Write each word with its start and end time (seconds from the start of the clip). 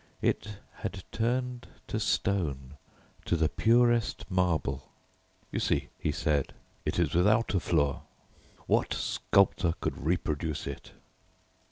It 0.23 0.57
had 0.77 1.03
turned 1.11 1.67
to 1.87 1.99
stone, 1.99 2.75
to 3.25 3.35
the 3.35 3.47
purest 3.47 4.25
marble. 4.31 4.89
"You 5.51 5.59
see," 5.59 5.89
he 5.99 6.11
said, 6.11 6.55
"it 6.85 6.97
is 6.97 7.13
without 7.13 7.53
a 7.53 7.59
flaw. 7.59 8.01
What 8.65 8.95
sculptor 8.95 9.75
could 9.79 10.03
reproduce 10.03 10.65
it?" 10.65 10.93